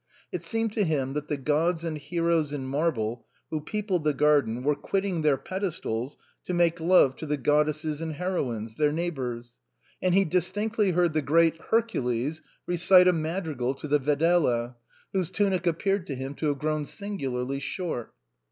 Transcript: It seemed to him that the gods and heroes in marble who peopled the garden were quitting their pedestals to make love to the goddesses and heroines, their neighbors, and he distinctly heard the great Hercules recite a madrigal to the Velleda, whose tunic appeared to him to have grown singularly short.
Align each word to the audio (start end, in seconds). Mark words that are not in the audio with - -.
It 0.31 0.41
seemed 0.41 0.73
to 0.73 0.83
him 0.83 1.13
that 1.13 1.27
the 1.27 1.37
gods 1.37 1.83
and 1.83 1.95
heroes 1.95 2.51
in 2.51 2.65
marble 2.65 3.27
who 3.51 3.61
peopled 3.61 4.03
the 4.03 4.15
garden 4.15 4.63
were 4.63 4.73
quitting 4.73 5.21
their 5.21 5.37
pedestals 5.37 6.17
to 6.45 6.55
make 6.55 6.79
love 6.79 7.15
to 7.17 7.27
the 7.27 7.37
goddesses 7.37 8.01
and 8.01 8.13
heroines, 8.13 8.73
their 8.73 8.91
neighbors, 8.91 9.59
and 10.01 10.15
he 10.15 10.25
distinctly 10.25 10.89
heard 10.93 11.13
the 11.13 11.21
great 11.21 11.55
Hercules 11.69 12.41
recite 12.65 13.07
a 13.07 13.13
madrigal 13.13 13.75
to 13.75 13.87
the 13.87 13.99
Velleda, 13.99 14.75
whose 15.13 15.29
tunic 15.29 15.67
appeared 15.67 16.07
to 16.07 16.15
him 16.15 16.33
to 16.33 16.47
have 16.47 16.57
grown 16.57 16.87
singularly 16.87 17.59
short. 17.59 18.11